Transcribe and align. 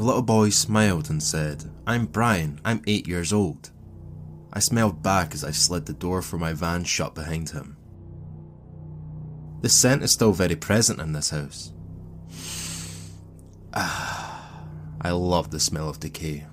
The 0.00 0.06
little 0.06 0.22
boy 0.22 0.48
smiled 0.48 1.10
and 1.10 1.22
said, 1.22 1.70
I'm 1.86 2.06
Brian, 2.06 2.58
I'm 2.64 2.80
eight 2.86 3.06
years 3.06 3.34
old. 3.34 3.68
I 4.50 4.58
smiled 4.58 5.02
back 5.02 5.34
as 5.34 5.44
I 5.44 5.50
slid 5.50 5.84
the 5.84 5.92
door 5.92 6.22
for 6.22 6.38
my 6.38 6.54
van 6.54 6.84
shut 6.84 7.14
behind 7.14 7.50
him. 7.50 7.76
The 9.60 9.68
scent 9.68 10.02
is 10.02 10.10
still 10.10 10.32
very 10.32 10.56
present 10.56 11.00
in 11.00 11.12
this 11.12 11.28
house. 11.28 11.74
Ah, 13.74 14.62
I 15.02 15.10
love 15.10 15.50
the 15.50 15.60
smell 15.60 15.90
of 15.90 16.00
decay. 16.00 16.46